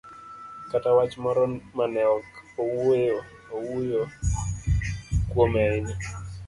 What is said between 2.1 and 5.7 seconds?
ok owuo kuome